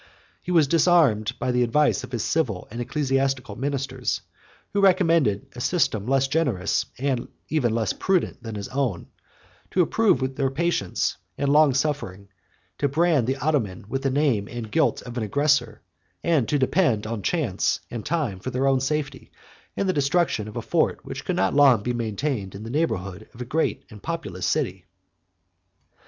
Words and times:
He 0.41 0.49
was 0.51 0.65
disarmed 0.67 1.37
by 1.37 1.51
the 1.51 1.61
advice 1.61 2.03
of 2.03 2.11
his 2.11 2.23
civil 2.23 2.67
and 2.71 2.81
ecclesiastical 2.81 3.55
ministers, 3.55 4.21
who 4.73 4.81
recommended 4.81 5.45
a 5.55 5.61
system 5.61 6.07
less 6.07 6.27
generous, 6.27 6.87
and 6.97 7.27
even 7.49 7.75
less 7.75 7.93
prudent, 7.93 8.41
than 8.41 8.55
his 8.55 8.67
own, 8.69 9.09
to 9.69 9.83
approve 9.83 10.33
their 10.35 10.49
patience 10.49 11.17
and 11.37 11.49
long 11.51 11.75
suffering, 11.75 12.29
to 12.79 12.87
brand 12.87 13.27
the 13.27 13.37
Ottoman 13.37 13.85
with 13.89 14.01
the 14.01 14.09
name 14.09 14.47
and 14.47 14.71
guilt 14.71 15.03
of 15.03 15.17
an 15.17 15.23
aggressor, 15.23 15.83
and 16.23 16.49
to 16.49 16.57
depend 16.57 17.05
on 17.05 17.21
chance 17.21 17.79
and 17.91 18.03
time 18.03 18.39
for 18.39 18.49
their 18.49 18.65
own 18.67 18.79
safety, 18.79 19.31
and 19.77 19.87
the 19.87 19.93
destruction 19.93 20.47
of 20.47 20.57
a 20.57 20.63
fort 20.63 21.05
which 21.05 21.23
could 21.23 21.35
not 21.35 21.53
long 21.53 21.83
be 21.83 21.93
maintained 21.93 22.55
in 22.55 22.63
the 22.63 22.71
neighborhood 22.71 23.29
of 23.35 23.41
a 23.41 23.45
great 23.45 23.85
and 23.91 24.01
populous 24.01 24.47
city. 24.47 24.87